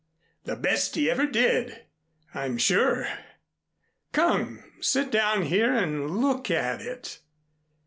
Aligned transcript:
The 0.45 0.55
best 0.55 0.95
he 0.95 1.11
ever 1.11 1.27
did, 1.27 1.85
I'm 2.33 2.57
sure! 2.57 3.07
Come, 4.13 4.63
sit 4.81 5.11
down 5.11 5.43
here 5.43 5.75
and 5.75 6.09
look 6.19 6.49
at 6.49 6.81
it." 6.81 7.19